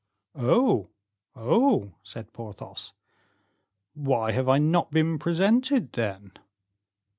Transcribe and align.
"Oh, 0.33 0.89
oh!" 1.35 1.93
said 2.01 2.33
Porthos. 2.33 2.93
"Why 3.93 4.31
have 4.31 4.49
I 4.49 4.57
not 4.57 4.89
been 4.89 5.19
presented, 5.19 5.91
then?" 5.93 6.31